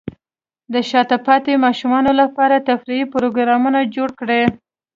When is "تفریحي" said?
2.69-3.05